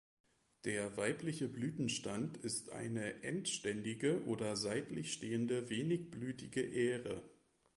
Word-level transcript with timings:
Der 0.65 0.97
weibliche 0.97 1.47
Blütenstand 1.47 2.35
ist 2.37 2.71
eine 2.71 3.21
endständige 3.21 4.23
oder 4.25 4.55
seitlich 4.55 5.13
stehende 5.13 5.69
wenigblütige 5.69 6.63
Ähre. 6.63 7.21